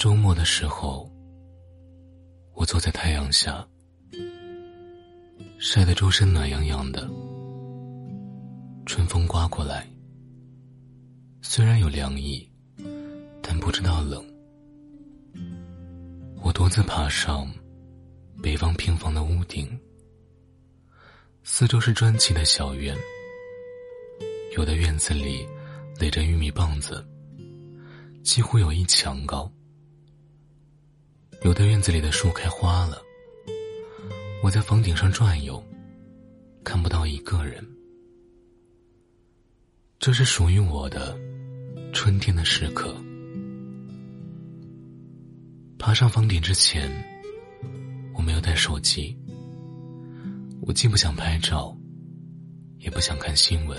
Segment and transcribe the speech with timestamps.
[0.00, 1.06] 周末的时候，
[2.54, 3.68] 我坐在太阳下，
[5.58, 7.06] 晒得周身暖洋洋的。
[8.86, 9.86] 春风刮过来，
[11.42, 12.50] 虽然有凉意，
[13.42, 14.24] 但不知道冷。
[16.42, 17.46] 我独自爬上
[18.42, 19.78] 北方平房的屋顶，
[21.44, 22.96] 四周是砖砌的小院，
[24.56, 25.46] 有的院子里
[25.98, 27.06] 垒着玉米棒子，
[28.24, 29.52] 几乎有一墙高。
[31.42, 33.00] 有的院子里的树开花了，
[34.42, 35.62] 我在房顶上转悠，
[36.62, 37.66] 看不到一个人。
[39.98, 41.18] 这是属于我的
[41.94, 42.94] 春天的时刻。
[45.78, 46.90] 爬上房顶之前，
[48.14, 49.16] 我没有带手机，
[50.60, 51.74] 我既不想拍照，
[52.80, 53.78] 也不想看新闻，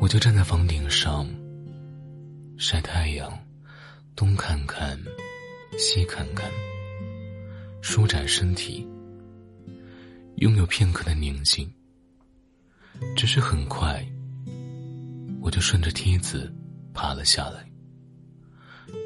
[0.00, 1.32] 我就站在房顶上
[2.58, 3.32] 晒太阳。
[4.14, 4.98] 东看看，
[5.78, 6.50] 西看看，
[7.80, 8.86] 舒展身体，
[10.36, 11.70] 拥有片刻的宁静。
[13.16, 14.06] 只是很快，
[15.40, 16.52] 我就顺着梯子
[16.92, 17.66] 爬了下来，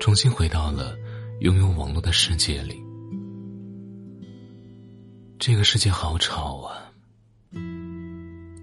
[0.01, 0.97] 重新回到了
[1.41, 2.83] 拥有网络的世界里。
[5.39, 6.93] 这个世界好吵啊，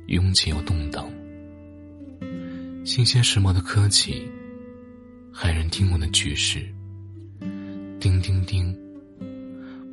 [0.08, 1.10] 拥挤又动荡，
[2.86, 4.30] 新鲜时髦的科技。
[5.36, 6.60] 骇人听闻的局势，
[8.00, 8.72] 叮叮叮，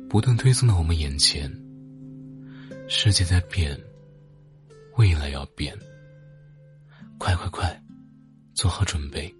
[0.07, 1.51] 不断推送到我们眼前。
[2.87, 3.75] 世界在变，
[4.97, 5.75] 未来要变。
[7.17, 7.83] 快快快，
[8.53, 9.33] 做好准备，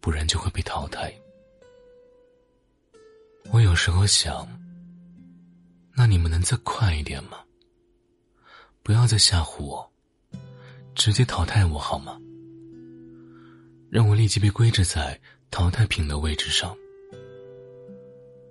[0.00, 1.12] 不然就会被淘汰。
[3.50, 4.48] 我有时候想，
[5.92, 7.36] 那你们能再快一点吗？
[8.82, 9.92] 不要再吓唬我，
[10.94, 12.18] 直接淘汰我好吗？
[13.92, 15.20] 让我立即被归置在
[15.50, 16.74] 淘汰品的位置上，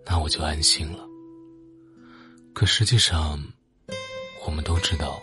[0.06, 1.04] 那我就安心了。
[2.54, 3.44] 可实际上，
[4.46, 5.20] 我们都知道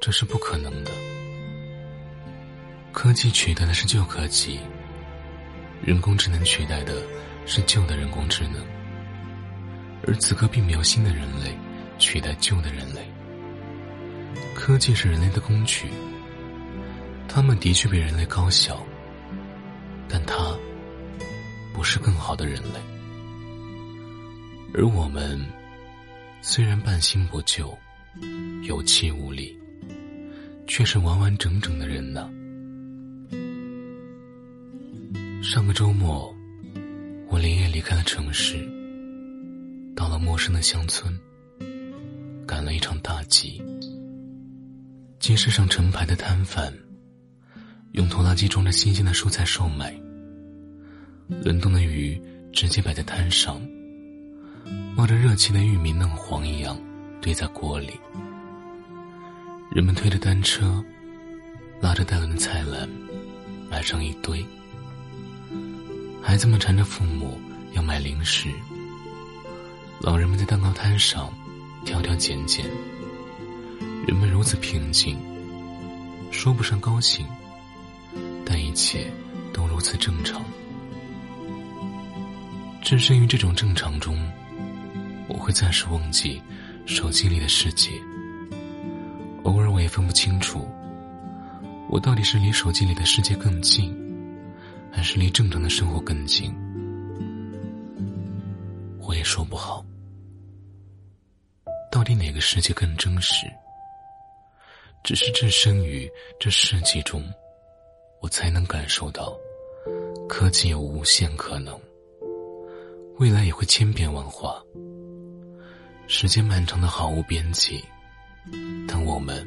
[0.00, 0.92] 这是不可能的。
[2.92, 4.60] 科技取代的是旧科技，
[5.82, 7.02] 人工智能取代的
[7.44, 8.64] 是旧的人工智能，
[10.06, 11.58] 而此刻并没有新的人类
[11.98, 13.04] 取代旧的人类。
[14.54, 15.88] 科技是人类的工具，
[17.26, 18.80] 他们的确比人类高效。
[20.08, 20.56] 但他
[21.74, 22.80] 不是更好的人类，
[24.72, 25.38] 而我们
[26.40, 27.76] 虽然半新不旧、
[28.62, 29.56] 有气无力，
[30.66, 32.30] 却是完完整整的人呢。
[35.42, 36.34] 上个周末，
[37.28, 38.56] 我连夜离开了城市，
[39.94, 41.16] 到了陌生的乡村，
[42.46, 43.62] 赶了一场大集。
[45.18, 46.72] 集市上成排的摊贩。
[47.96, 49.98] 用拖拉机装着新鲜的蔬菜售卖，
[51.42, 52.20] 冷冻的鱼
[52.52, 53.58] 直接摆在摊上，
[54.94, 56.78] 冒着热气的玉米嫩黄一样
[57.22, 57.98] 堆在锅里。
[59.72, 60.84] 人们推着单车，
[61.80, 62.86] 拉着带轮的菜篮，
[63.70, 64.44] 买上一堆。
[66.22, 67.40] 孩子们缠着父母
[67.72, 68.50] 要买零食，
[70.02, 71.32] 老人们在蛋糕摊上
[71.86, 72.66] 挑挑拣拣。
[74.06, 75.16] 人们如此平静，
[76.30, 77.26] 说不上高兴。
[78.76, 79.10] 一切
[79.54, 80.44] 都如此正常。
[82.82, 84.14] 置身于这种正常中，
[85.28, 86.42] 我会暂时忘记
[86.84, 87.92] 手机里的世界。
[89.44, 90.68] 偶尔，我也分不清楚，
[91.88, 93.96] 我到底是离手机里的世界更近，
[94.92, 96.54] 还是离正常的生活更近。
[99.00, 99.82] 我也说不好，
[101.90, 103.46] 到底哪个世界更真实？
[105.02, 106.06] 只是置身于
[106.38, 107.24] 这世界中。
[108.20, 109.36] 我才能感受到，
[110.28, 111.78] 科技有无限可能，
[113.18, 114.62] 未来也会千变万化。
[116.08, 117.82] 时间漫长的毫无边际，
[118.86, 119.46] 但我们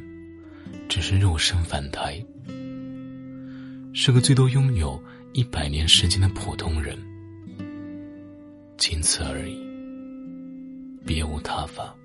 [0.88, 2.24] 只是肉身凡胎，
[3.94, 5.02] 是个最多拥有
[5.34, 6.98] 一百年时间的普通人，
[8.78, 9.58] 仅此而已，
[11.06, 11.96] 别无他法。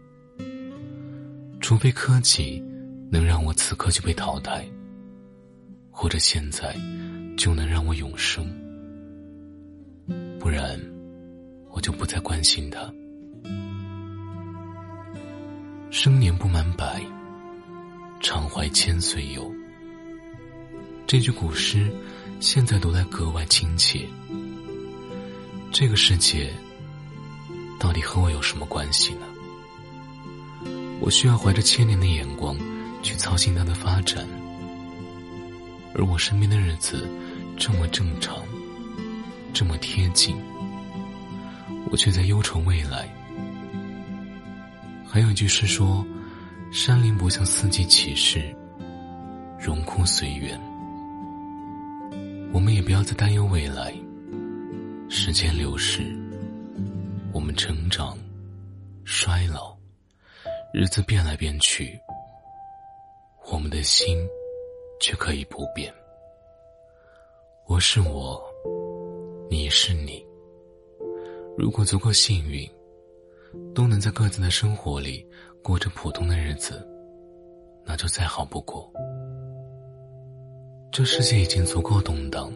[1.61, 2.62] 除非科技
[3.11, 4.69] 能让我此刻就被淘汰。
[5.96, 6.76] 或者现在
[7.38, 8.44] 就能让我永生，
[10.41, 10.79] 不然
[11.70, 12.93] 我就不再关心他。
[15.93, 17.00] 生年不满百，
[18.20, 19.49] 常怀千岁忧。
[21.06, 21.88] 这句古诗
[22.41, 24.05] 现在读来格外亲切。
[25.70, 26.52] 这个世界
[27.79, 29.26] 到底和我有什么关系呢？
[31.00, 32.56] 我需要怀着千年的眼光
[33.00, 34.26] 去操心它的发展。
[35.94, 37.08] 而我身边的日子
[37.56, 38.37] 这么正常，
[39.52, 40.37] 这么贴近，
[41.91, 43.08] 我却在忧愁未来。
[45.06, 46.05] 还有一句诗说
[46.73, 48.55] ：“山林不向四季起势，
[49.58, 50.61] 荣枯随缘。”
[52.52, 53.94] 我们也不要再担忧未来。
[55.08, 56.02] 时间流逝，
[57.32, 58.19] 我们成长、
[59.05, 59.76] 衰老，
[60.73, 61.96] 日子变来变去，
[63.52, 64.19] 我们的心
[65.05, 65.93] 却可以不变。
[67.67, 68.43] 我是我，
[69.51, 70.27] 你是你。
[71.59, 72.67] 如果足够幸运，
[73.75, 75.23] 都能在各自的生活里
[75.62, 76.83] 过着普通的日子，
[77.85, 78.91] 那就再好不过。
[80.91, 82.51] 这世界已经足够动荡，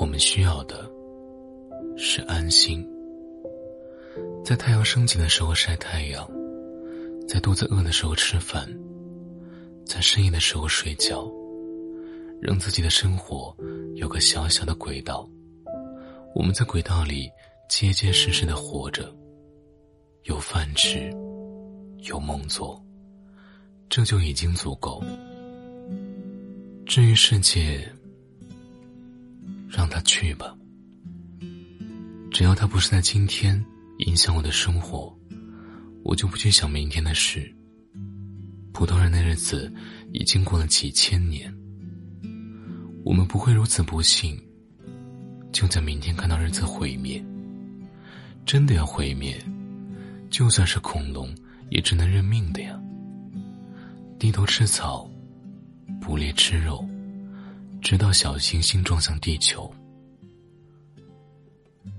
[0.00, 0.84] 我们需要的
[1.96, 2.84] 是安心。
[4.44, 6.28] 在太阳升起的时候晒太阳，
[7.28, 8.68] 在肚子饿的时候吃饭，
[9.90, 11.28] 在深夜的时候睡觉，
[12.40, 13.52] 让自己的生活
[13.96, 15.28] 有个小小的轨道。
[16.32, 17.28] 我们在轨道里
[17.68, 19.12] 结结实实的活着，
[20.26, 21.10] 有饭吃，
[22.04, 22.80] 有梦做，
[23.88, 25.02] 这就已经足够。
[26.86, 27.84] 至于世界，
[29.68, 30.56] 让他去吧。
[32.30, 33.60] 只要他不是在今天
[34.06, 35.12] 影响我的生活，
[36.04, 37.52] 我就不去想明天的事。
[38.80, 39.70] 普通人的日子
[40.10, 41.54] 已经过了几千年，
[43.04, 44.42] 我们不会如此不幸，
[45.52, 47.22] 就在明天看到日子毁灭。
[48.46, 49.38] 真的要毁灭，
[50.30, 51.28] 就算是恐龙
[51.68, 52.80] 也只能认命的呀。
[54.18, 55.06] 低头吃草。
[56.00, 56.82] 捕猎吃肉，
[57.82, 59.70] 直到小行星撞向地球。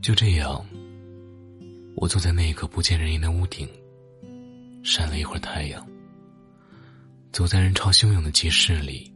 [0.02, 0.66] 就这样，
[1.96, 3.70] 我坐在那个不见人影的屋顶，
[4.82, 5.91] 晒了一会儿太阳。
[7.32, 9.10] 走在人潮汹涌的集市里，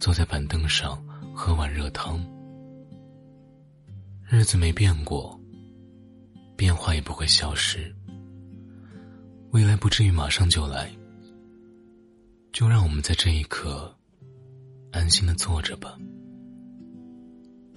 [0.00, 1.04] 坐在板凳上
[1.34, 2.18] 喝碗热汤。
[4.26, 5.38] 日子没变过，
[6.56, 7.94] 变化也不会消失。
[9.50, 10.90] 未来不至于马上就来，
[12.54, 13.94] 就让我们在这一刻。
[14.90, 15.98] 安心的坐着吧，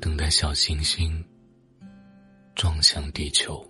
[0.01, 1.23] 等待小行星
[2.55, 3.65] 撞向地球。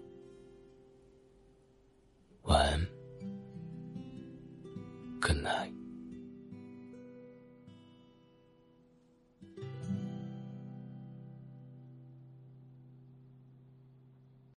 [2.44, 2.88] 晚安
[5.22, 5.85] ，Good night。